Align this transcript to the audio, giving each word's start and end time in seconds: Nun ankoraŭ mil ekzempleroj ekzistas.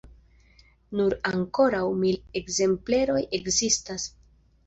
Nun 0.99 1.11
ankoraŭ 1.31 1.83
mil 2.03 2.17
ekzempleroj 2.41 3.21
ekzistas. 3.41 4.09